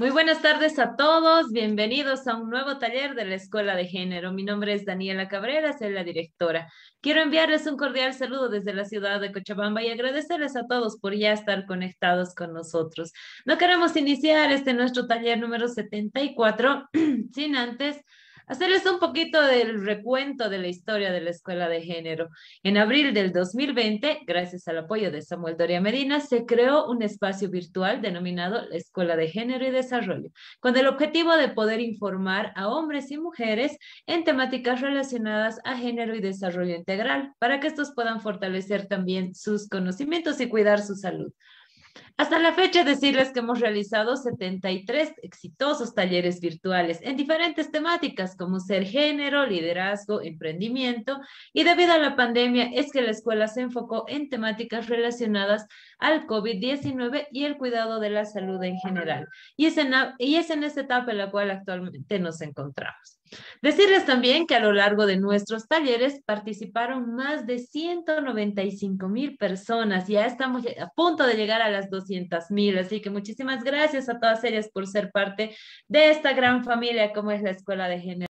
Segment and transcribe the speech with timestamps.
[0.00, 4.32] Muy buenas tardes a todos, bienvenidos a un nuevo taller de la Escuela de Género.
[4.32, 6.72] Mi nombre es Daniela Cabrera, soy la directora.
[7.02, 11.14] Quiero enviarles un cordial saludo desde la ciudad de Cochabamba y agradecerles a todos por
[11.14, 13.12] ya estar conectados con nosotros.
[13.44, 16.88] No queremos iniciar este nuestro taller número 74
[17.34, 18.02] sin antes
[18.46, 22.28] hacerles un poquito del recuento de la historia de la Escuela de Género.
[22.62, 27.50] En abril del 2020, gracias al apoyo de Samuel Doria Medina, se creó un espacio
[27.50, 30.30] virtual denominado la Escuela de Género y Desarrollo,
[30.60, 33.76] con el objetivo de poder informar a hombres y mujeres
[34.06, 39.68] en temáticas relacionadas a género y desarrollo integral, para que estos puedan fortalecer también sus
[39.68, 41.32] conocimientos y cuidar su salud.
[42.20, 48.60] Hasta la fecha, decirles que hemos realizado 73 exitosos talleres virtuales en diferentes temáticas como
[48.60, 51.18] ser género, liderazgo, emprendimiento
[51.54, 55.66] y debido a la pandemia es que la escuela se enfocó en temáticas relacionadas
[55.98, 59.26] al COVID-19 y el cuidado de la salud en general.
[59.56, 63.16] Y es en, y es en esta etapa en la cual actualmente nos encontramos.
[63.62, 70.08] Decirles también que a lo largo de nuestros talleres participaron más de 195 mil personas.
[70.08, 72.09] Ya estamos a punto de llegar a las 200
[72.50, 72.78] mil.
[72.78, 75.56] Así que muchísimas gracias a todas ellas por ser parte
[75.88, 78.29] de esta gran familia como es la Escuela de Género.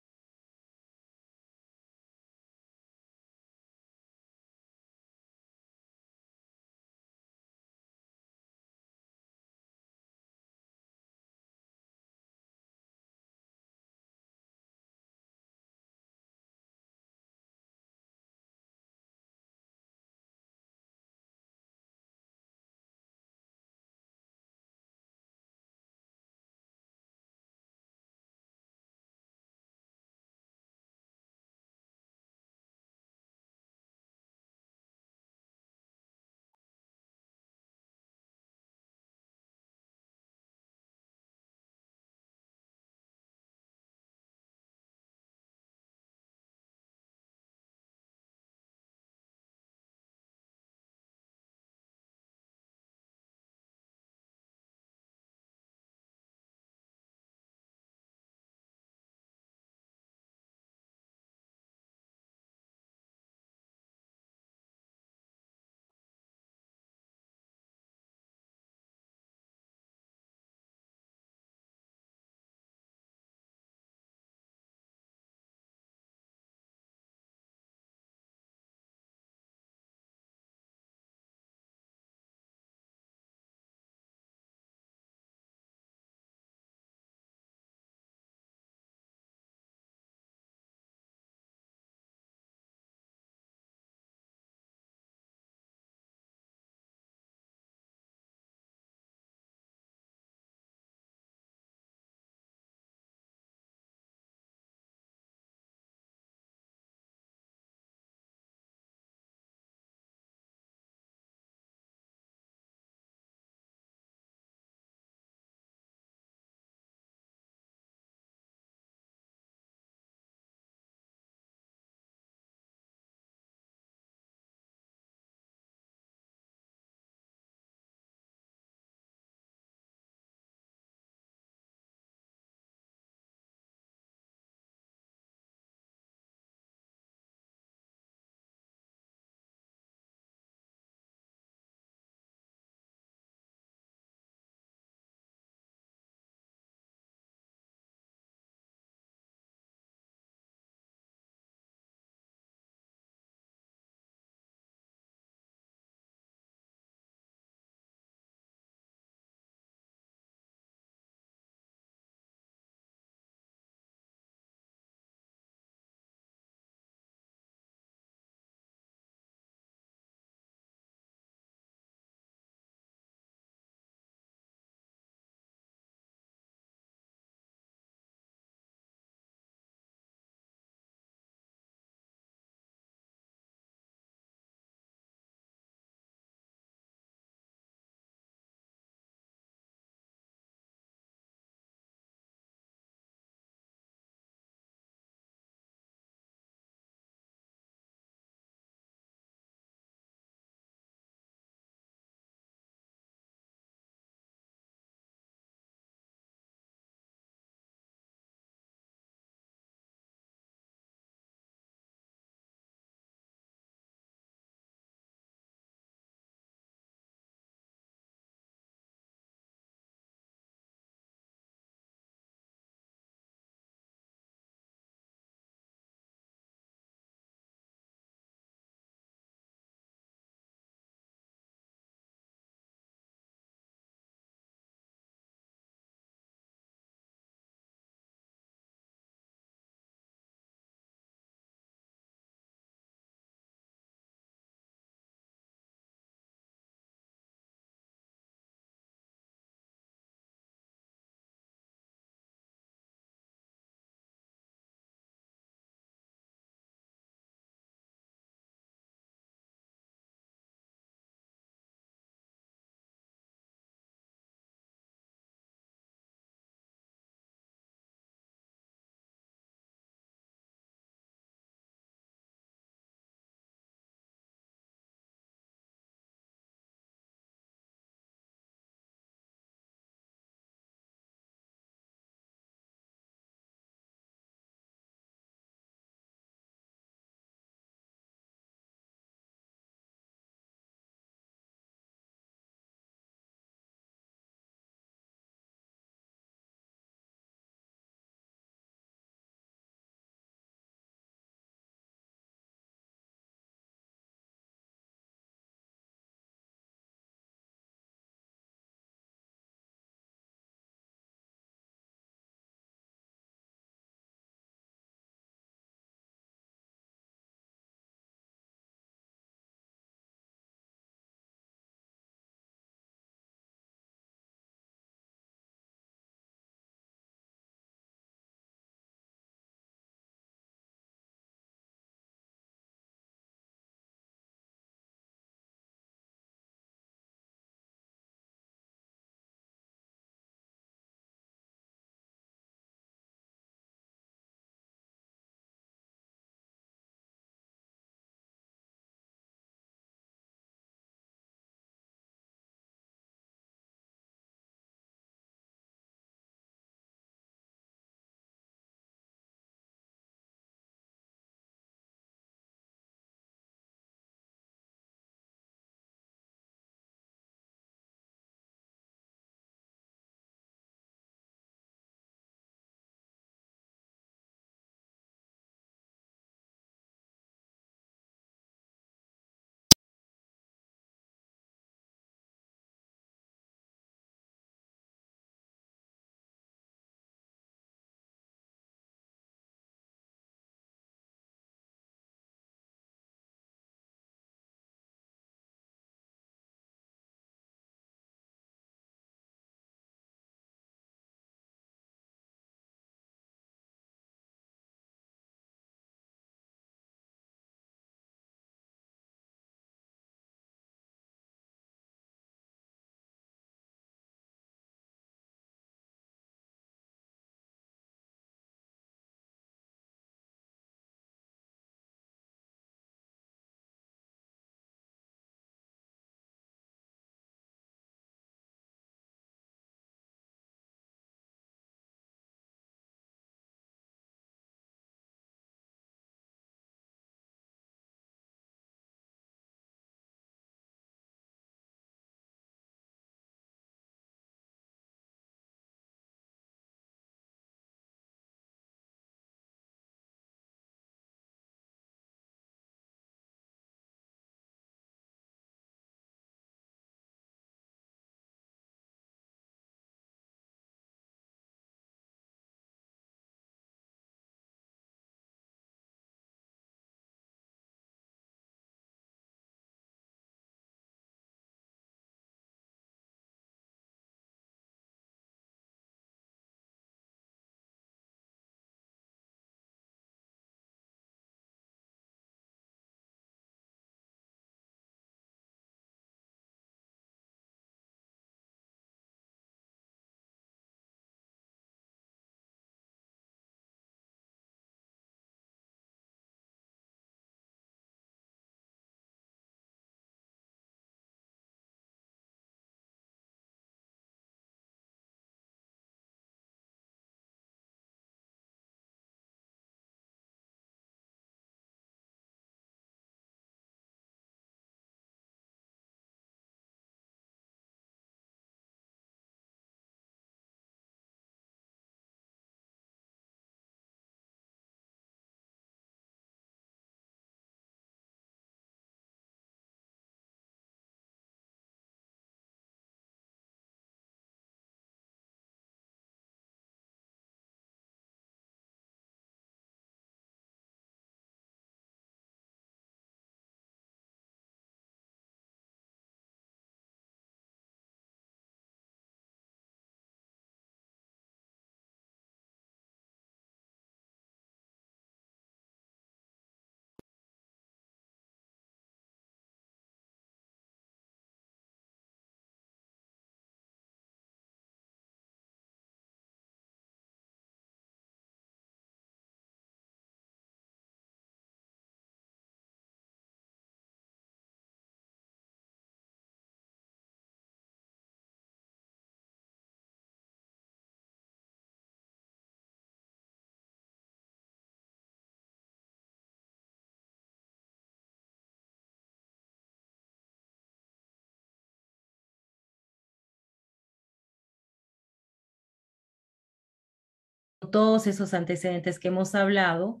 [597.74, 600.00] Todos esos antecedentes que hemos hablado,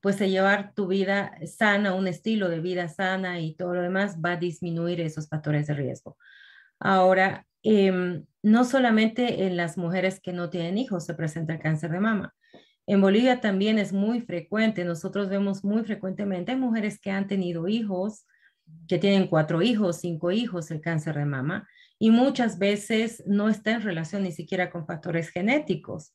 [0.00, 4.16] pues a llevar tu vida sana, un estilo de vida sana y todo lo demás
[4.16, 6.16] va a disminuir esos factores de riesgo.
[6.80, 11.92] Ahora, em, no solamente en las mujeres que no tienen hijos se presenta el cáncer
[11.92, 12.34] de mama.
[12.88, 18.26] En Bolivia también es muy frecuente, nosotros vemos muy frecuentemente mujeres que han tenido hijos,
[18.88, 21.68] que tienen cuatro hijos, cinco hijos, el cáncer de mama,
[22.00, 26.12] y muchas veces no está en relación ni siquiera con factores genéticos.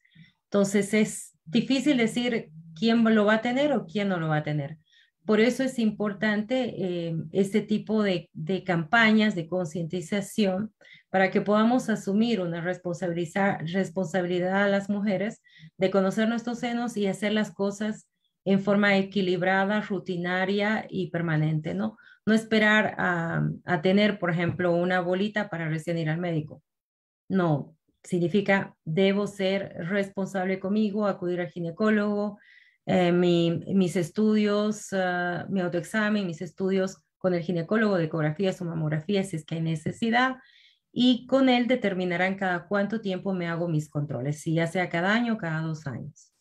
[0.50, 4.44] Entonces es difícil decir quién lo va a tener o quién no lo va a
[4.44, 4.78] tener.
[5.26, 8.30] Por eso es importante eh, este tipo de,
[8.66, 10.74] campañas de concientización
[11.10, 15.42] para que podamos asumir una responsabilidad a las mujeres
[15.78, 18.08] de conocer nuestros senos y hacer las cosas
[18.46, 21.98] en forma equilibrada, rutinaria y permanente, ¿no?
[22.26, 26.64] No esperar a, a tener, por ejemplo, una bolita para recién ir al médico.
[27.28, 27.77] No,
[28.08, 32.40] significa debo ser responsable conmigo, acudir al ginecólogo,
[32.86, 39.30] eh, mis estudios, uh, mi autoexamen, mis estudios con el ginecólogo de ecografías o mamografías
[39.30, 40.38] si es que hay necesidad
[40.92, 45.14] y con él determinarán cada cuánto tiempo me hago mis controles, si ya sea cada
[45.14, 46.32] año o cada dos años.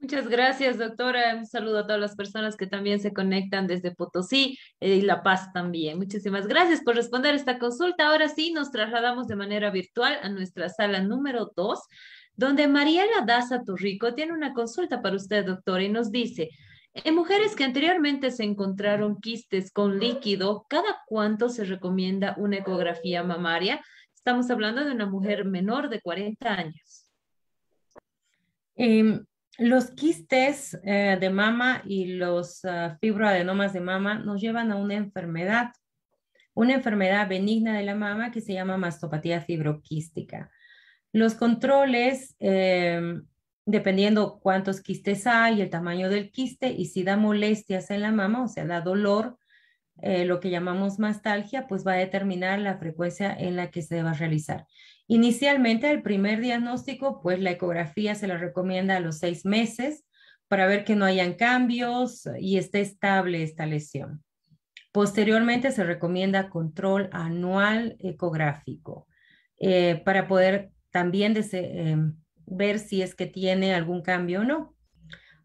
[0.00, 1.34] Muchas gracias, doctora.
[1.34, 5.24] Un saludo a todas las personas que también se conectan desde Potosí eh, y La
[5.24, 5.98] Paz también.
[5.98, 8.06] Muchísimas gracias por responder esta consulta.
[8.06, 11.80] Ahora sí, nos trasladamos de manera virtual a nuestra sala número dos,
[12.36, 16.50] donde Mariela Daza Turrico tiene una consulta para usted, doctora, y nos dice,
[16.94, 23.24] en mujeres que anteriormente se encontraron quistes con líquido, ¿cada cuánto se recomienda una ecografía
[23.24, 23.80] mamaria?
[24.14, 27.06] Estamos hablando de una mujer menor de 40 años.
[28.76, 29.24] Em,
[29.58, 34.94] los quistes eh, de mama y los uh, fibroadenomas de mama nos llevan a una
[34.94, 35.72] enfermedad,
[36.54, 40.50] una enfermedad benigna de la mama que se llama mastopatía fibroquística.
[41.12, 43.26] Los controles em,
[43.68, 48.44] dependiendo cuántos quistes hay, el tamaño del quiste y si da molestias en la mama,
[48.44, 49.38] o sea, da dolor,
[50.00, 54.02] eh, lo que llamamos mastalgia, pues va a determinar la frecuencia en la que se
[54.02, 54.66] va a realizar.
[55.10, 60.04] Inicialmente, el primer diagnóstico, pues la ecografía se la recomienda a los seis meses
[60.48, 64.22] para ver que no hayan cambios y esté estable esta lesión.
[64.92, 69.08] Posteriormente, se recomienda control anual ecográfico
[69.58, 72.14] eh, para poder también em,
[72.44, 74.76] ver si es que tiene algún cambio o no.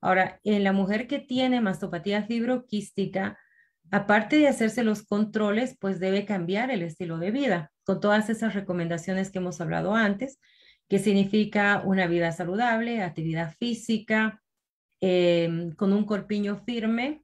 [0.02, 3.40] Ahora, en la mujer que tiene mastopatía fibroquística,
[3.92, 8.54] aparte de hacerse los controles, pues debe cambiar el estilo de vida con todas esas
[8.54, 10.40] recomendaciones que hemos hablado antes,
[10.88, 14.42] que significa una vida saludable, actividad física,
[15.02, 17.24] em, con un corpiño firme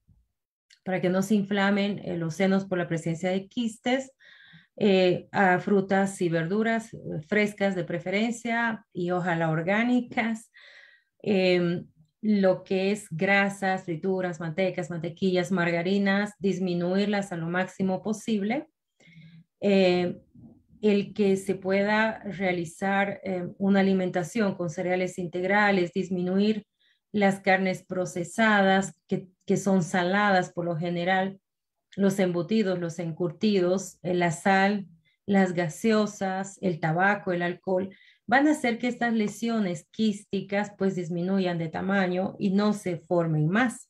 [0.84, 4.12] para que no se inflamen eh, los senos por la presencia de quistes,
[4.76, 5.28] eh,
[5.60, 10.52] frutas y verduras eh, frescas de preferencia y ojalá orgánicas.
[11.22, 11.86] Em,
[12.22, 18.68] lo que es grasas, frituras, mantecas, mantequillas, margarinas, disminuirlas a lo máximo posible.
[20.82, 23.22] El que se pueda realizar
[23.58, 26.66] una alimentación con cereales integrales, disminuir
[27.12, 31.40] las carnes procesadas que, que son saladas por lo general,
[31.96, 34.88] los embutidos, los encurtidos, eh, la sal,
[35.26, 37.90] las gaseosas, el tabaco, el alcohol,
[38.26, 43.48] van a hacer que estas lesiones quísticas pues disminuyan de tamaño y no se formen
[43.48, 43.90] más.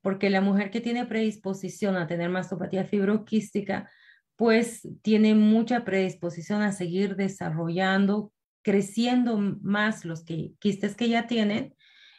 [0.00, 3.90] Porque la mujer que tiene predisposición a tener mastopatía fibroquística,
[4.36, 8.32] pues tiene mucha predisposición a seguir desarrollando,
[8.62, 11.74] creciendo más los quistes que ya tienen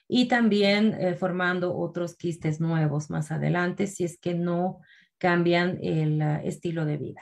[0.07, 4.79] y también eh, formando otros quistes nuevos más adelante si es que no
[5.17, 7.21] cambian el ah, estilo de vida.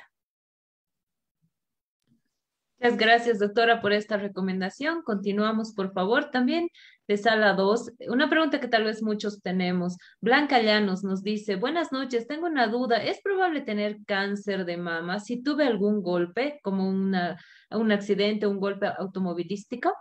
[2.80, 5.03] Muchas gracias, doctora, por esta recomendación.
[5.03, 6.68] Continuamos, por favor, también
[7.07, 7.93] de sala 2.
[8.09, 9.97] Una pregunta que tal vez muchos tenemos.
[10.21, 13.03] Blanca Llanos nos dice, buenas noches, tengo una duda.
[13.03, 17.39] ¿Es probable tener cáncer de mama si tuve algún golpe, como una,
[17.71, 19.93] un accidente, un golpe automovilístico?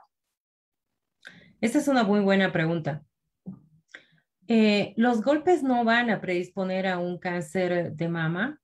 [1.60, 3.02] Esa es una muy buena pregunta.
[4.48, 8.60] Eh, los golpes no van a predisponer a un cáncer de mama,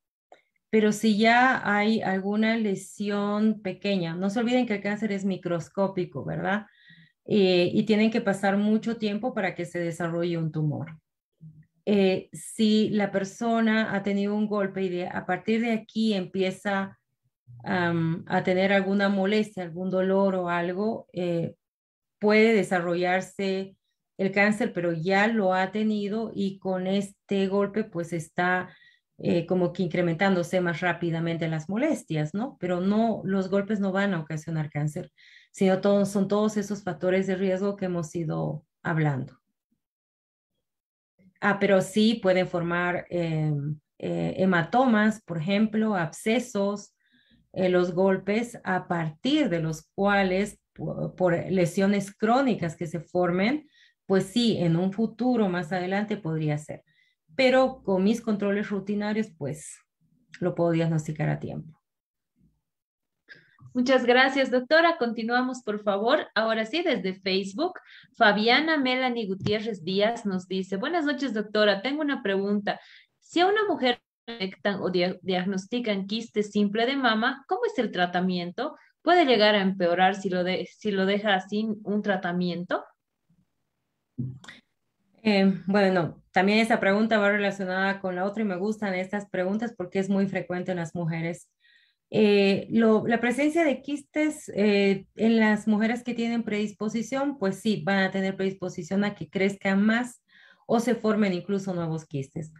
[0.70, 6.24] pero si ya hay alguna lesión pequeña, no se olviden que el cáncer es microscópico,
[6.24, 6.66] ¿verdad?
[7.28, 10.98] Eh, y tienen que pasar mucho tiempo para que se desarrolle un tumor.
[11.84, 16.98] Eh, si la persona ha tenido un golpe y a partir de aquí empieza
[17.64, 21.06] a tener alguna molestia, algún dolor o algo,
[22.18, 23.76] puede desarrollarse
[24.18, 28.68] el cáncer, pero ya lo ha tenido y con este golpe pues está
[29.18, 32.56] eh, como que incrementándose más rápidamente las molestias, ¿no?
[32.60, 35.10] Pero no, los golpes no van a ocasionar cáncer.
[35.58, 39.40] Sino son todos esos factores de riesgo que hemos ido hablando.
[41.40, 46.94] Ah, pero sí pueden formar em, eh, hematomas, por ejemplo, abscesos,
[47.52, 53.68] eh, los golpes a partir de los cuales por, lesiones crónicas que se formen,
[54.06, 56.84] pues sí, en un futuro más adelante podría ser.
[57.34, 59.76] Pero con mis controles rutinarios, pues
[60.38, 61.77] lo puedo diagnosticar a tiempo.
[63.74, 64.96] Muchas gracias, doctora.
[64.98, 66.26] Continuamos, por favor.
[66.34, 67.78] Ahora sí, desde Facebook,
[68.16, 71.82] Fabiana Melanie Gutiérrez Díaz nos dice, buenas noches, doctora.
[71.82, 72.80] Tengo una pregunta.
[73.18, 78.76] Si a una mujer detectan o diagnostican quiste simple de mama, ¿cómo es el tratamiento?
[79.02, 82.84] ¿Puede llegar a empeorar si lo, si lo deja sin un tratamiento?
[85.22, 89.74] Eh, bueno, también esa pregunta va relacionada con la otra y me gustan estas preguntas
[89.76, 91.48] porque es muy frecuente en las mujeres.
[92.10, 97.98] Eh, la presencia de quistes eh, en las mujeres que tienen predisposición, pues sí, van
[97.98, 100.22] a tener predisposición a que crezcan más
[100.66, 102.52] o se formen incluso nuevos quistes.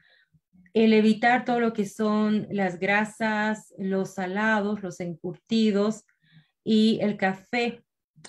[0.74, 6.04] El evitar todo lo que son las grasas, los salados, los encurtidos
[6.62, 7.82] y el café,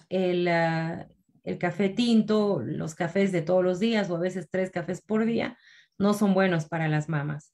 [0.07, 1.07] el, ah,
[1.43, 5.25] el café tinto, los cafés de todos los días o a veces tres cafés por
[5.25, 5.57] día,
[5.97, 7.53] no son buenos para las mamas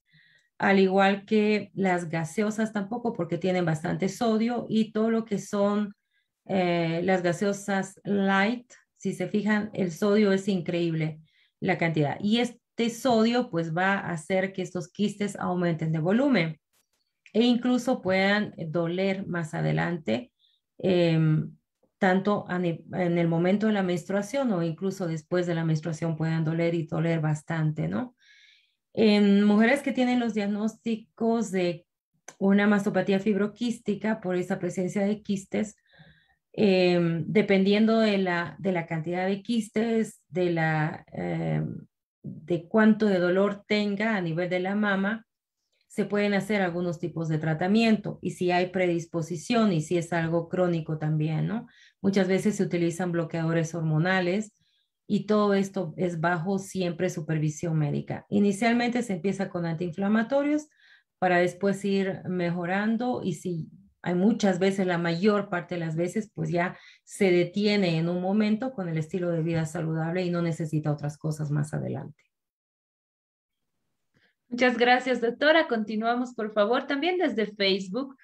[0.58, 5.94] al igual que las gaseosas tampoco porque tienen bastante sodio y todo lo que son
[6.46, 11.20] eh, las gaseosas light, si se fijan, el sodio es increíble
[11.60, 12.18] la cantidad.
[12.22, 16.60] Y este sodio pues va a hacer que estos quistes aumenten de volumen
[17.34, 20.32] e incluso puedan doler más adelante,
[20.78, 21.56] em,
[21.98, 26.76] tanto en el momento de la menstruación o incluso después de la menstruación puedan doler
[26.76, 28.16] y doler bastante, ¿no?
[28.98, 31.86] En mujeres que tienen los diagnósticos de
[32.40, 35.76] una mastopatía fibroquística por esa presencia de quistes,
[36.54, 41.86] em, dependiendo de la, de la, cantidad de quistes, de, la, em,
[42.24, 45.28] de cuánto de dolor tenga a nivel de la mama,
[45.90, 50.48] se pueden hacer algunos tipos de tratamiento y si hay predisposición y si es algo
[50.48, 51.68] crónico también, ¿no?
[52.02, 54.54] Muchas veces se utilizan bloqueadores hormonales
[55.08, 58.26] y todo esto es bajo siempre supervisión médica.
[58.30, 60.68] Inicialmente se empieza con antiinflamatorios
[61.20, 63.70] para después ir mejorando y si
[64.02, 68.22] hay muchas veces, la mayor parte de las veces, pues ya se detiene en un
[68.22, 72.22] momento con el estilo de vida saludable y no necesita otras cosas más adelante.
[74.48, 75.68] Muchas gracias, doctora.
[75.68, 78.16] Continuamos, por favor, también desde Facebook.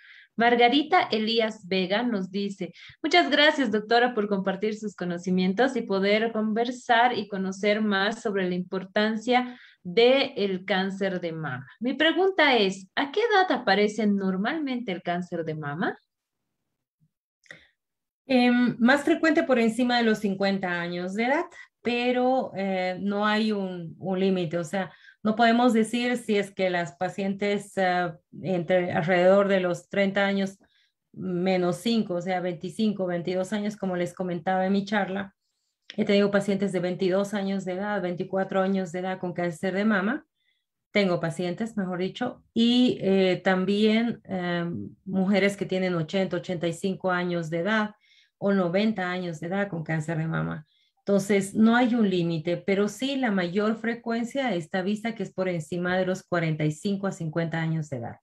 [0.41, 2.73] Margarita Elías Vega nos dice,
[3.03, 8.55] muchas gracias doctora por compartir sus conocimientos y poder conversar y conocer más sobre la
[8.55, 11.67] importancia del cáncer de mama.
[11.79, 15.95] Mi pregunta es, ¿a qué edad aparece normalmente el cáncer de mama?
[18.25, 21.45] Em, más frecuente por encima de los 50 años de edad,
[21.83, 24.57] pero eh, no hay un, un límite.
[24.57, 24.91] O sea,
[25.23, 30.57] no podemos decir si es que las pacientes ah, entre alrededor de los 30 años
[31.13, 35.35] menos 5, o sea, 25, 22 años, como les comentaba en mi charla,
[35.97, 39.85] he tenido pacientes de 22 años de edad, 24 años de edad con cáncer de
[39.85, 40.25] mama.
[40.91, 47.59] Tengo pacientes, mejor dicho, y eh, también em, mujeres que tienen 80, 85 años de
[47.59, 47.95] edad
[48.37, 50.65] o 90 años de edad con cáncer de mama.
[51.05, 55.49] Entonces, no hay un límite, pero sí la mayor frecuencia está vista que es por
[55.49, 58.17] encima de los 45 a 50 años de edad.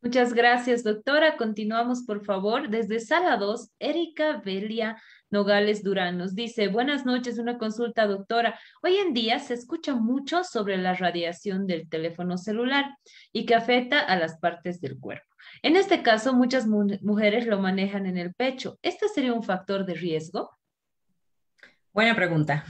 [0.00, 1.36] Muchas gracias, doctora.
[1.36, 2.68] Continuamos, por favor.
[2.68, 4.96] Desde Sala 2, Erika Belia
[5.30, 8.58] Nogales Durán nos dice, buenas noches, una consulta, doctora.
[8.82, 12.96] Hoy en día se escucha mucho sobre la radiación del teléfono celular
[13.32, 15.27] y que afecta a las partes del cuerpo.
[15.62, 18.78] En este caso, muchas mujeres lo manejan en el pecho.
[18.82, 20.50] ¿Este sería un factor de riesgo?
[21.92, 22.64] Buena pregunta.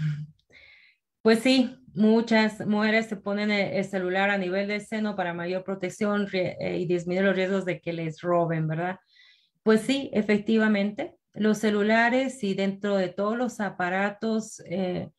[1.23, 6.27] Pues sí, muchas mujeres se ponen el celular a nivel del seno para mayor protección
[6.33, 8.99] eh, y disminuir los riesgos de que les roben, ¿verdad?
[9.63, 15.11] Pues sí, efectivamente, los celulares y dentro de todos los aparatos eh,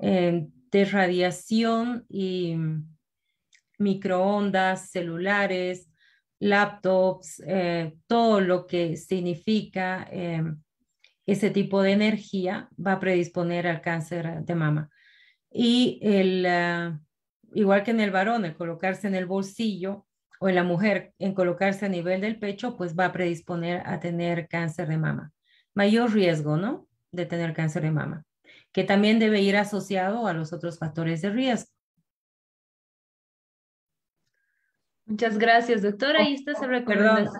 [0.00, 2.56] eh, de radiación y
[3.78, 5.88] microondas, celulares,
[6.38, 10.42] laptops, eh, todo lo que significa eh,
[11.26, 14.90] ese tipo de energía va a predisponer al cáncer de mama.
[15.50, 17.00] Y el, ah,
[17.52, 20.06] igual que en el varón, el colocarse en el bolsillo
[20.38, 23.98] o en la mujer, en colocarse a nivel del pecho, pues va a predisponer a
[24.00, 25.32] tener cáncer de mama.
[25.74, 26.86] Mayor riesgo, ¿no?
[27.10, 28.24] De tener cáncer de mama,
[28.72, 31.75] que también debe ir asociado a los otros factores de riesgo.
[35.06, 36.28] Muchas gracias, doctora.
[36.28, 37.32] Y esta se recomendación.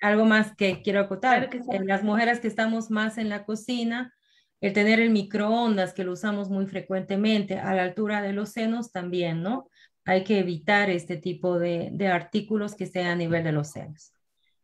[0.00, 1.50] algo más que quiero acotar.
[1.84, 4.14] las mujeres que estamos más en la cocina,
[4.60, 8.90] el tener el microondas, que lo usamos muy frecuentemente, a la altura de los senos
[8.90, 9.68] también, ¿no?
[10.04, 14.14] Hay que evitar este tipo de, de artículos que estén a nivel de los senos.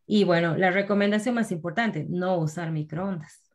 [0.06, 3.45] Y bueno, la recomendación más importante, no usar microondas.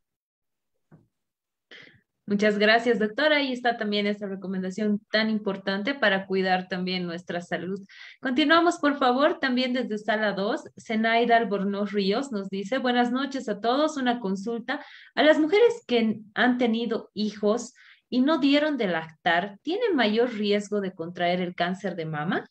[2.32, 3.36] Muchas gracias, doctora.
[3.36, 7.86] Ahí está también esta recomendación tan importante para cuidar también nuestra salud.
[8.22, 10.62] Continuamos, por favor, también desde sala 2.
[10.78, 13.98] Zenaida Albornoz Ríos nos dice, buenas noches a todos.
[13.98, 14.80] Una consulta.
[15.14, 17.74] A las mujeres que han tenido hijos
[18.10, 22.49] y no dieron de lactar, ¿tienen mayor riesgo de contraer el cáncer de mama?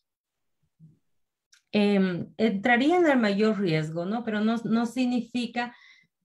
[1.73, 4.25] Eh, entrarían al mayor riesgo, ¿no?
[4.25, 5.75] Pero no, no significa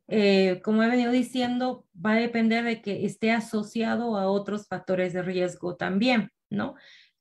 [0.07, 5.13] eh, como he venido diciendo, va a depender de que esté asociado a otros factores
[5.13, 6.75] de riesgo también, ¿no?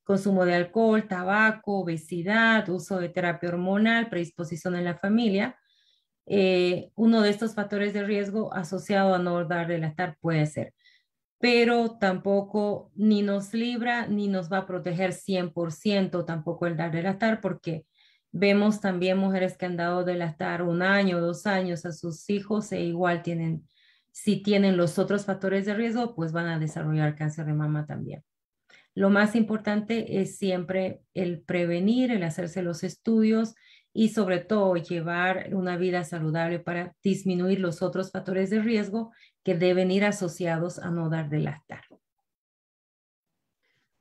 [0.04, 5.58] Consumo de alcohol, tabaco, obesidad, uso de terapia hormonal, predisposición en la familia.
[6.26, 10.74] Eh, uno de estos factores de riesgo asociado a no dar de lactar puede ser,
[11.38, 17.02] pero tampoco ni nos libra ni nos va a proteger 100% tampoco el dar de
[17.02, 17.86] lactar porque
[18.36, 22.72] Vemos también mujeres que han dado de lactar un año, dos años a sus hijos
[22.72, 23.68] e igual tienen,
[24.10, 28.24] si tienen los otros factores de riesgo, pues van a desarrollar cáncer de mama también.
[28.92, 33.54] Lo más importante es siempre el prevenir, el hacerse los estudios
[33.92, 39.12] y sobre todo llevar una vida saludable para disminuir los otros factores de riesgo
[39.44, 41.84] que deben ir asociados a no dar de lactar.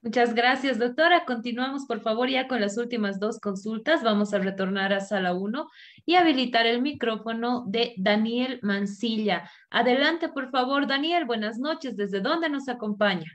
[0.04, 1.24] Muchas gracias, doctora.
[1.24, 4.04] Continuamos, por favor, ya con las últimas dos consultas.
[4.04, 5.70] Vamos a retornar a sala 1
[6.06, 9.50] y habilitar el micrófono de Daniel Mancilla.
[9.70, 11.24] Adelante, por favor, Daniel.
[11.24, 11.96] Buenas noches.
[11.96, 13.32] ¿Desde dónde nos acompaña?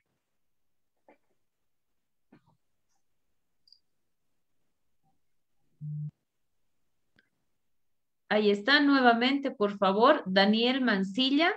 [8.29, 11.51] Ahí está nuevamente, por favor, Daniel Mancilla.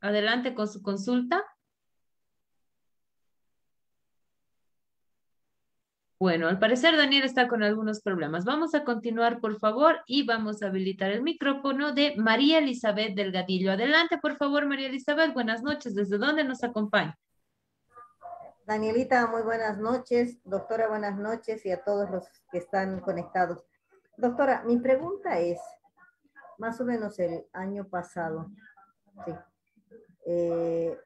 [0.00, 1.44] Adelante con su consulta.
[6.18, 8.46] Bueno, al parecer Daniel está con algunos problemas.
[8.46, 13.72] Vamos a continuar, por favor, y vamos a habilitar el micrófono de María Elizabeth Delgadillo.
[13.72, 15.34] Adelante, por favor, María Elizabeth.
[15.34, 15.94] Buenas noches.
[15.94, 17.18] ¿Desde dónde nos acompaña?
[18.64, 20.38] Danielita, muy buenas noches.
[20.44, 23.66] Doctora, buenas noches y a todos los que están conectados.
[24.16, 25.60] Doctora, mi pregunta es,
[26.56, 28.50] más o menos el año pasado,
[29.26, 29.34] sí,
[30.24, 30.98] eh,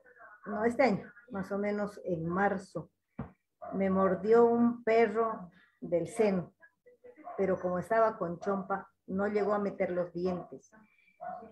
[0.47, 2.89] no, este año, más o menos en marzo,
[3.75, 6.53] me mordió un perro del seno,
[7.37, 10.71] pero como estaba con chompa, no llegó a meter los dientes.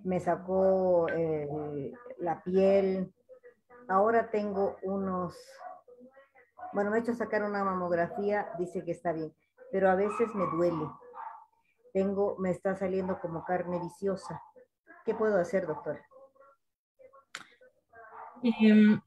[0.05, 3.13] Me sacó eh, la piel.
[3.89, 5.37] Ahora tengo unos,
[6.73, 9.35] bueno, me he hecho sacar una mamografía, dice que está bien,
[9.73, 10.89] pero a veces me duele.
[11.93, 14.43] Tengo, me está saliendo como carne viciosa.
[15.05, 16.05] ¿Qué puedo hacer, doctora?
[18.43, 19.01] Em,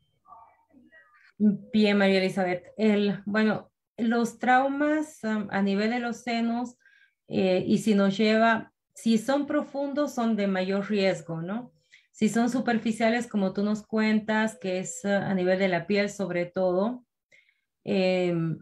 [1.44, 2.68] Bien, María Elizabeth.
[2.78, 6.78] El, bueno, los traumas a nivel de los senos
[7.28, 11.74] eh, y si nos lleva, si son profundos, son de mayor riesgo, ¿no?
[12.12, 16.46] Si son superficiales, como tú nos cuentas, que es a nivel de la piel sobre
[16.46, 17.08] todo,
[17.86, 18.60] em,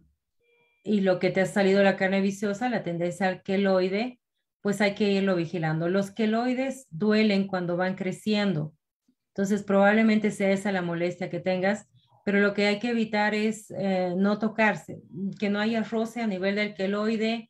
[0.85, 4.21] y lo que te ha salido la carne viciosa, la tendencia al queloide,
[4.61, 5.89] pues hay que irlo vigilando.
[5.89, 8.73] Los queloides duelen cuando van creciendo.
[9.33, 11.89] Entonces, probablemente sea esa la molestia que tengas
[12.25, 15.01] pero lo que hay que evitar es eh, no tocarse,
[15.39, 17.49] que no haya roce a nivel del queloide,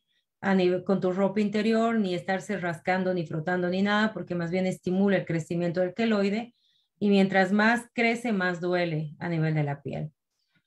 [0.86, 5.18] con tu ropa interior, ni estarse rascando, ni frotando, ni nada, porque más bien estimula
[5.18, 6.54] el crecimiento del queloide
[6.98, 10.12] y mientras más crece, más duele a nivel de la piel.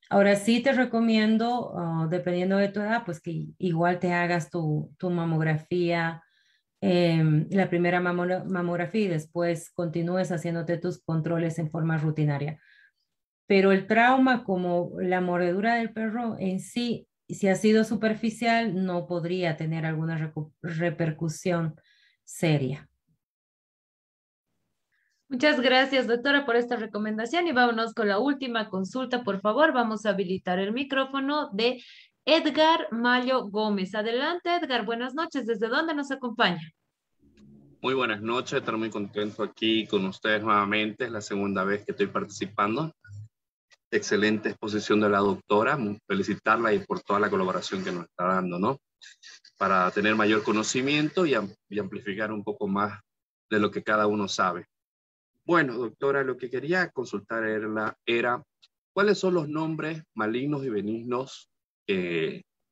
[0.10, 4.92] Ahora sí te recomiendo, oh, dependiendo de tu edad, pues que igual te hagas tu,
[5.02, 6.22] mamografía,
[6.82, 12.60] em, la primera mamografía y después continúes haciéndote tus controles en forma rutinaria
[13.48, 19.08] pero el trauma como la mordedura del perro en sí, si ha sido superficial, no
[19.08, 21.76] podría tener alguna repercusión
[22.24, 22.90] seria.
[25.30, 29.74] Muchas gracias, doctora, por esta recomendación y vámonos con la última consulta, por favor.
[29.74, 31.82] Vamos a habilitar el micrófono de
[32.26, 33.96] Edgar Mayo Gómez.
[33.96, 34.86] Adelante, Edgar.
[34.86, 35.48] Buenas noches.
[35.48, 36.62] ¿Desde dónde nos acompaña?
[37.82, 38.60] Muy buenas noches.
[38.60, 41.06] Estoy muy contento aquí con ustedes nuevamente.
[41.06, 42.94] Es la segunda vez que estoy participando
[43.96, 48.60] excelente exposición de la doctora, felicitarla y por toda la colaboración que nos está dando,
[48.60, 48.80] ¿no?
[49.58, 53.00] Para tener mayor conocimiento y, amplificar un poco más
[53.50, 54.66] de lo que cada uno sabe.
[55.46, 58.44] Bueno, doctora, lo que quería consultar era, era
[58.94, 61.50] cuáles son los nombres malignos y benignos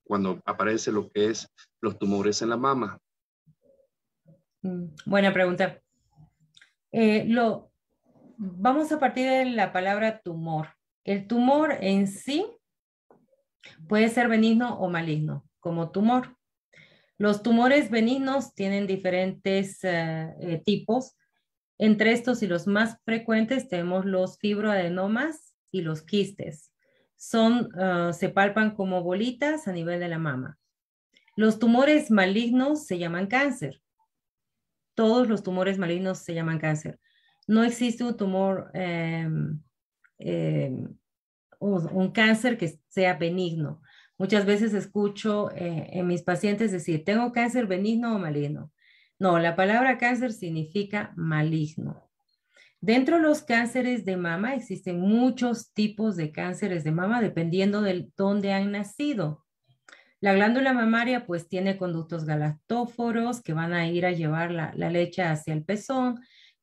[0.03, 1.47] cuando aparece lo que es
[1.81, 2.99] los tumores en la mama.
[4.61, 5.81] Mm, buena pregunta.
[6.91, 7.71] Eh, lo,
[8.37, 10.67] vamos a partir de la palabra tumor.
[11.03, 12.45] El tumor en sí
[13.87, 16.37] puede ser benigno o maligno, como tumor.
[17.17, 21.15] Los tumores benignos tienen diferentes eh, eh, tipos.
[21.77, 26.73] Entre estos y los más frecuentes tenemos los fibroadenomas y los quistes.
[27.17, 30.57] Son, ah, se palpan como bolitas a nivel de la mama.
[31.35, 33.81] Los tumores malignos se llaman cáncer.
[34.95, 36.99] Todos los tumores malignos se llaman cáncer.
[37.47, 39.61] No existe un tumor, em,
[40.21, 40.87] em,
[41.59, 43.81] un cáncer que sea benigno.
[44.21, 48.71] Muchas veces escucho eh, en mis pacientes decir, tengo cáncer benigno o maligno.
[49.17, 52.11] No, la palabra cáncer significa maligno.
[52.79, 58.09] Dentro de los cánceres de mama existen muchos tipos de cánceres de mama dependiendo de
[58.17, 59.45] dónde han nacido.
[60.19, 65.23] La glándula mamaria pues tiene conductos galactóforos que van a ir a llevar la, leche
[65.23, 66.19] hacia el pezón.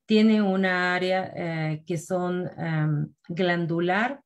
[0.08, 4.22] Tiene una área eh, que son em, glandular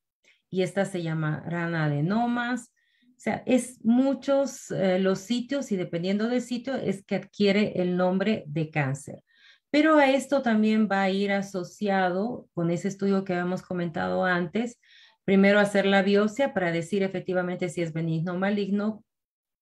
[0.49, 2.73] y esta se llamarán adenomas.
[3.01, 7.97] O sea, es muchos eh, los sitios y dependiendo del sitio es que adquiere el
[7.97, 9.25] nombre de cáncer.
[9.71, 14.79] Pero a esto también va a ir asociado con ese estudio que habíamos comentado antes.
[15.25, 19.03] Primero hacer la biopsia para decir efectivamente si es benigno o maligno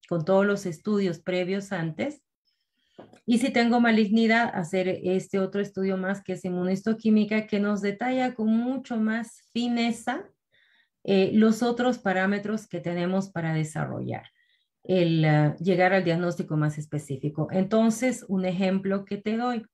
[0.06, 2.20] con todos los estudios previos antes.
[3.26, 8.34] Y si tengo malignidad, hacer este otro estudio más que es inmunistoquímica que nos detalla
[8.34, 10.24] con mucho más fineza
[11.04, 14.24] eh, los otros parámetros que tenemos para desarrollar,
[14.84, 17.48] el ah, llegar al diagnóstico más específico.
[17.50, 19.64] Entonces, un ejemplo que te doy.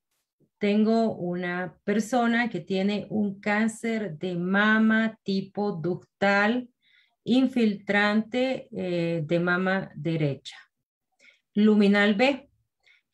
[0.58, 6.70] Tengo una persona que tiene un cáncer de mama tipo ductal
[7.24, 10.56] infiltrante eh, de mama derecha.
[11.54, 12.45] Luminal B,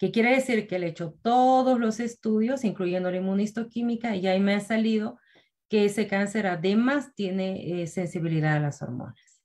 [0.02, 4.40] que quiere decir que le he hecho todos los estudios, incluyendo la inmunistoquímica, y ahí
[4.40, 5.20] me ha salido
[5.68, 9.44] que ese cáncer además tiene eh, sensibilidad a las hormonas.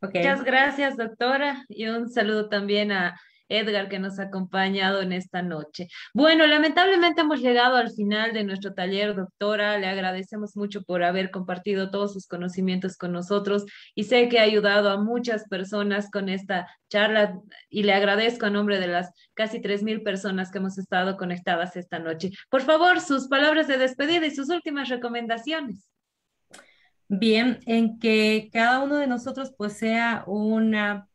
[0.00, 3.16] Muchas gracias, doctora, y un saludo también a
[3.48, 5.88] Edgar que nos ha acompañado en esta noche.
[6.14, 9.78] Bueno, lamentablemente hemos llegado al final de nuestro taller, doctora.
[9.78, 13.64] Le agradecemos mucho por haber compartido todos sus conocimientos con nosotros
[13.94, 17.38] y sé que ha ayudado a muchas personas con esta charla
[17.68, 21.98] y le agradezco a nombre de las casi 3.000 personas que hemos estado conectadas esta
[21.98, 22.30] noche.
[22.50, 25.88] Por favor, sus palabras de despedida y sus últimas recomendaciones.
[27.08, 31.07] Bien, en que cada uno de nosotros pues sea una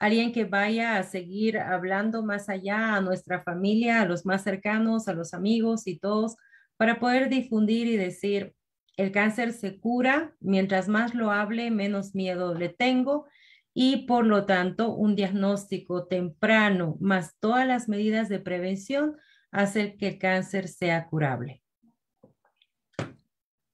[0.00, 5.06] alguien que vaya a seguir hablando más allá a nuestra familia, a los más cercanos,
[5.06, 6.36] a los amigos y todos,
[6.78, 8.54] para poder difundir y decir,
[8.96, 13.26] el cáncer se cura, mientras más lo hable, menos miedo le tengo
[13.74, 19.16] y por lo tanto un diagnóstico temprano más todas las medidas de prevención
[19.52, 21.62] hace que el cáncer sea curable.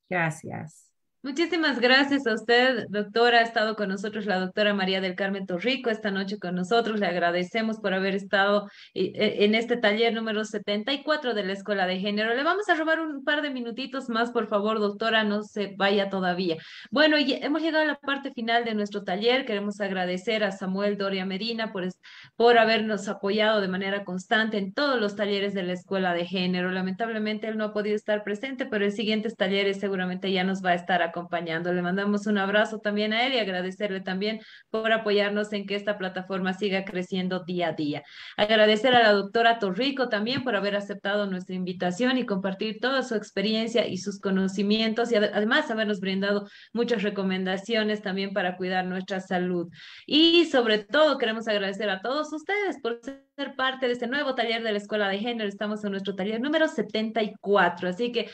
[0.09, 0.86] Gracias.
[1.27, 3.41] Muchísimas gracias a usted, doctora.
[3.41, 7.01] Ha estado con nosotros la doctora María del Carmen Torrico esta noche con nosotros.
[7.01, 11.89] Le agradecemos por haber estado eh, eh, en este taller número 74 de la Escuela
[11.89, 12.33] de Género.
[12.33, 16.11] Le vamos a robar un par de minutitos más, por favor, doctora, no se vaya
[16.11, 16.59] todavía.
[16.93, 19.47] Bueno, hemos llegado a la parte final de nuestro taller.
[19.47, 21.89] Queremos agradecer a Samuel Doria Medina por,
[22.37, 26.71] por habernos apoyado de manera constante en todos los talleres de la Escuela de Género.
[26.71, 30.71] Lamentablemente él no ha podido estar presente, pero en siguientes talleres seguramente ya nos va
[30.71, 31.73] a estar acompañando acompañando.
[31.73, 34.41] Le mandamos un abrazo también a él y agradecerle también
[34.71, 38.03] por apoyarnos en que esta plataforma siga creciendo día a día.
[38.37, 43.15] Agradecer a la doctora Torrico también por haber aceptado nuestra invitación y compartir toda su
[43.15, 49.69] experiencia y sus conocimientos y además habernos brindado muchas recomendaciones también para cuidar nuestra salud.
[50.07, 54.63] Y sobre todo queremos agradecer a todos ustedes por ser parte de este nuevo taller
[54.63, 55.49] de la Escuela de Género.
[55.49, 58.31] Estamos en nuestro taller número 74, así que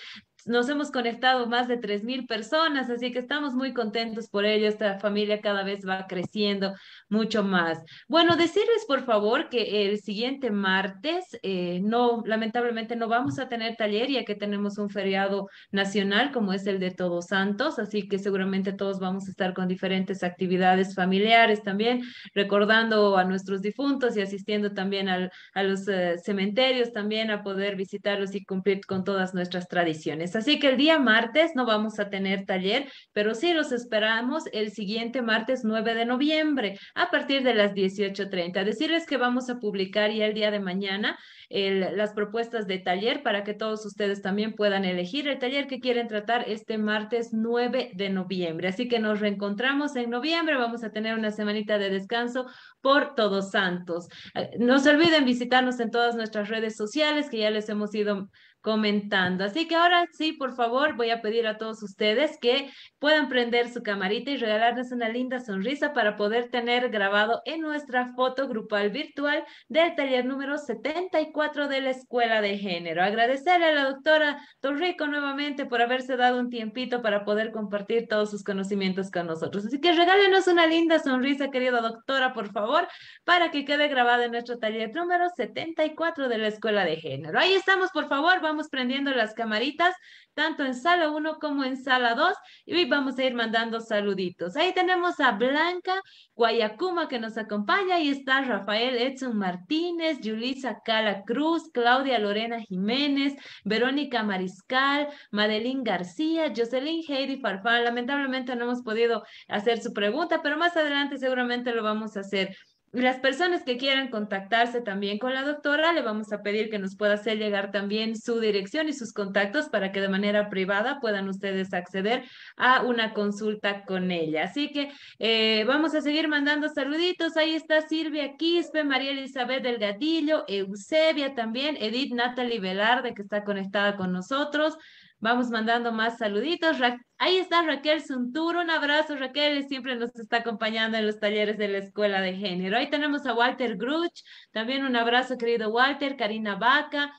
[0.47, 4.69] nos hemos conectado más de 3.000 personas, así que estamos muy contentos por ello.
[4.69, 6.75] Esta familia cada vez va creciendo
[7.09, 7.79] mucho más.
[8.09, 13.77] Bueno, decirles por favor que el siguiente martes, eh, no, lamentablemente no vamos a tener
[13.77, 18.19] taller ya que tenemos un feriado nacional como es el de Todos Santos, así que
[18.19, 22.03] seguramente todos vamos a estar con diferentes actividades familiares también,
[22.35, 28.35] recordando a nuestros difuntos y asistiendo también a los eh, cementerios también a poder visitarlos
[28.35, 30.32] y cumplir con todas nuestras tradiciones.
[30.37, 34.71] Así que el día martes no vamos a tener taller, pero sí los esperamos el
[34.71, 38.65] siguiente martes 9 de noviembre a partir de las 18.30.
[38.65, 41.19] Decirles que vamos a publicar ya el día de mañana
[41.51, 46.09] las propuestas de taller para que todos ustedes también puedan elegir el taller que quieren
[46.09, 48.69] tratar este martes 9 de noviembre.
[48.69, 52.47] Así que nos reencontramos en noviembre, vamos a tener una semanita de descanso
[52.81, 54.09] por Todos Santos.
[54.35, 58.31] Eh, no se olviden visitarnos en todas nuestras redes sociales que ya les hemos ido
[58.63, 59.45] comentando.
[59.45, 63.69] Así que ahora sí, por favor, voy a pedir a todos ustedes que puedan prender
[63.69, 68.91] su camarita y regalarnos una linda sonrisa para poder tener grabado en nuestra foto grupal
[68.91, 73.03] virtual del taller número 74 de la Escuela de Género.
[73.03, 78.31] Agradecerle a la doctora Torrico nuevamente por haberse dado un tiempito para poder compartir todos
[78.31, 79.67] sus conocimientos con nosotros.
[79.67, 82.87] Así que regálenos una linda sonrisa, querida doctora, por favor,
[83.25, 87.41] para que quede grabada en nuestro taller número 74 de la Escuela de Género.
[87.41, 89.95] Ahí estamos, por favor, vamos prendiendo las camaritas,
[90.35, 92.35] tanto en sala 1 como en sala 2,
[92.67, 94.57] y vamos a ir mandando saluditos.
[94.57, 96.01] Ahí tenemos a Blanca
[96.35, 103.35] Guayacuma que nos acompaña, ahí está Rafael Edson Martínez, Julisa Cala Cruz, Claudia Lorena Jiménez,
[103.65, 107.85] Verónica Mariscal, Madeline García, Jocelyn Heidi Farfán.
[107.85, 112.57] Lamentablemente no hemos podido hacer su pregunta, pero más adelante seguramente lo vamos a hacer.
[112.93, 116.95] Las personas que quieran contactarse también con la doctora, le vamos a pedir que nos
[116.95, 121.27] pueda hacer llegar también su dirección y sus contactos para que de manera privada puedan
[121.27, 122.25] ustedes acceder
[122.59, 124.45] a una consulta con ella.
[124.45, 127.39] Así que eh, vamos a seguir mandando saluditos.
[127.39, 133.97] Ahí está Silvia Quispe, María Elizabeth Delgadillo, Eusebia también, Edith Natalie Velarde que está conectada
[133.97, 134.77] con nosotros.
[135.23, 136.79] Vamos mandando más saluditos.
[137.17, 138.61] Ahí está Raquel Sunturo.
[138.61, 139.69] Un abrazo, Raquel.
[139.69, 142.77] Siempre nos está acompañando en los talleres de la Escuela de Género.
[142.77, 144.25] Ahí tenemos a Walter Gruch.
[144.51, 146.17] También un abrazo, querido Walter.
[146.17, 147.13] Karina Vaca.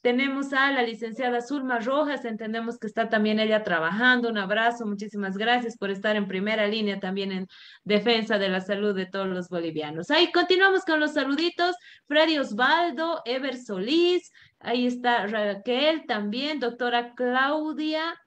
[0.00, 4.30] Tenemos a la licenciada Zulma Rojas, entendemos que está también ella trabajando.
[4.30, 7.46] Un abrazo, muchísimas gracias por estar en primera línea también en
[7.84, 10.10] defensa de la salud de todos los bolivianos.
[10.10, 11.76] Ahí continuamos con los saluditos.
[12.08, 18.20] Freddy Osvaldo, Ever Solís, Ahí está Raquel también, doctora Claudia,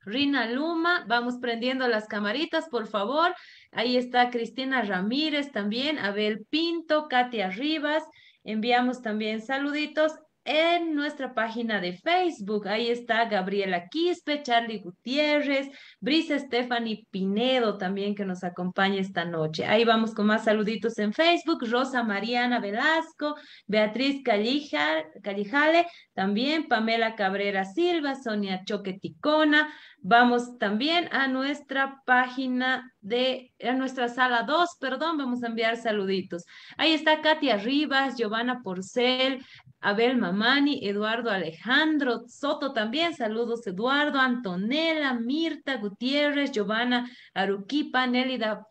[0.00, 1.04] Rina Luma.
[1.08, 3.34] Vamos prendiendo las camaritas, por favor.
[3.72, 8.04] Ahí está Cristina Ramírez también, Abel Pinto, Katia Rivas.
[8.44, 10.12] Enviamos también saluditos
[10.46, 12.68] en nuestra página de Facebook.
[12.68, 15.68] Ahí está Gabriela Quispe, Charlie Gutiérrez,
[16.00, 19.66] Brisa Stephanie Pinedo también que nos acompaña esta noche.
[19.66, 21.68] Ahí vamos con más saluditos en Facebook.
[21.68, 23.34] Rosa Mariana Velasco,
[23.66, 29.72] Beatriz Callijale, también Pamela Cabrera Silva, Sonia Choqueticona.
[29.98, 36.44] Vamos también a nuestra página de, a nuestra sala 2, perdón, vamos a enviar saluditos.
[36.76, 39.44] Ahí está Katia Rivas, Giovanna Porcel,
[39.80, 48.66] Abel Mamani, Eduardo Alejandro Soto también, saludos Eduardo, Antonella, Mirta Gutiérrez, Giovanna Aruquipa, Nélida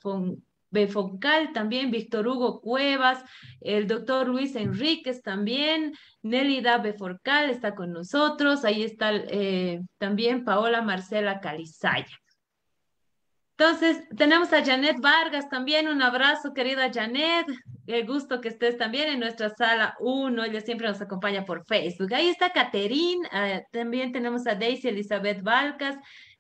[0.72, 3.24] Befoncal también, Víctor Hugo Cuevas,
[3.62, 10.82] el doctor Luis Enríquez también, Nélida Beforcal está con nosotros, ahí está eh, también Paola
[10.82, 12.08] Marcela Calizaya.
[13.58, 15.88] Entonces, tenemos a Janet Vargas también.
[15.88, 17.46] Un abrazo, querida Janet.
[17.88, 20.44] El gusto que estés también en nuestra sala 1.
[20.44, 22.14] Ella siempre nos acompaña por Facebook.
[22.14, 23.20] Ahí está Caterín.
[23.32, 25.96] Ah, también tenemos a Daisy Elizabeth Valcas.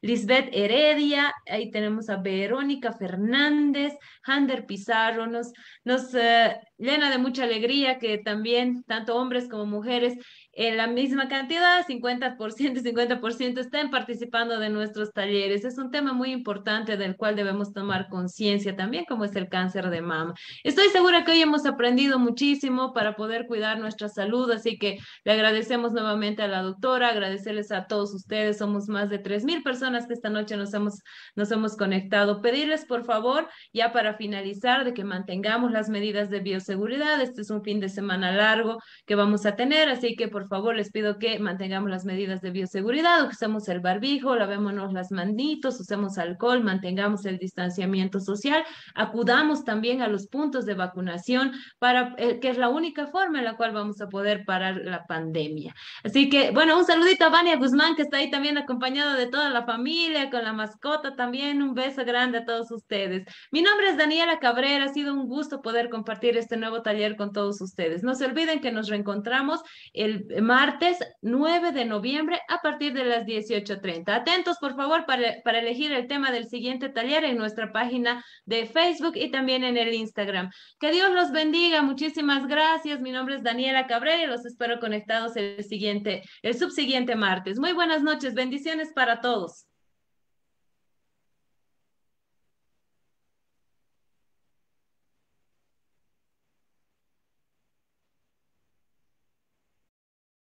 [0.05, 3.93] Lisbeth Heredia, ahí tenemos a Verónica Fernández,
[4.23, 5.51] Hander Pizarro, nos,
[5.83, 10.13] nos eh, llena de mucha alegría que también tanto hombres como mujeres
[10.55, 15.65] en la misma cantidad, 50% y 50% estén participando de nuestros talleres.
[15.65, 19.89] Es un tema muy importante del cual debemos tomar conciencia también, como es el cáncer
[19.89, 20.33] de mama.
[20.63, 25.33] Estoy segura que hoy hemos aprendido muchísimo para poder cuidar nuestra salud, así que le
[25.33, 28.57] agradecemos nuevamente a la doctora, agradecerles a todos ustedes.
[28.57, 31.01] Somos más de 3.000 personas que esta noche nos hemos,
[31.35, 32.41] nos hemos conectado.
[32.41, 37.19] Pedirles, por favor, ya para finalizar, de que mantengamos las medidas de bioseguridad.
[37.19, 40.75] Este es un fin de semana largo que vamos a tener, así que por favor
[40.75, 46.17] les pido que mantengamos las medidas de bioseguridad, usemos el barbijo, lavémonos las manitos, usemos
[46.17, 48.63] alcohol, mantengamos el distanciamiento social,
[48.93, 53.45] acudamos también a los puntos de vacunación para eh, que es la única forma en
[53.45, 55.73] la cual vamos a poder parar la pandemia.
[56.03, 59.49] Así que, bueno, un saludito a Vania Guzmán que está ahí también acompañada de toda
[59.49, 63.25] la familia, con la mascota también, un beso grande a todos ustedes.
[63.51, 67.31] Mi nombre es Daniela Cabrera, ha sido un gusto poder compartir este nuevo taller con
[67.31, 68.03] todos ustedes.
[68.03, 69.61] No se olviden que nos reencontramos
[69.93, 74.09] el martes 9 de noviembre a partir de las 18.30.
[74.13, 78.65] Atentos, por favor, para, para, elegir el tema del siguiente taller en nuestra página de
[78.65, 80.51] Facebook y también en el Instagram.
[80.79, 81.81] Que Dios los bendiga.
[81.81, 83.01] Muchísimas gracias.
[83.01, 87.59] Mi nombre es Daniela Cabrera y los espero conectados el siguiente, el subsiguiente martes.
[87.59, 88.33] Muy buenas noches.
[88.33, 89.65] Bendiciones para todos.